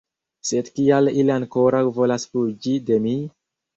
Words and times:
Sed 0.51 0.69
kial 0.77 1.11
ili 1.23 1.33
ankoraŭ 1.35 1.83
volas 1.99 2.27
fuĝi 2.33 2.75
de 2.89 2.99
mi? 3.05 3.15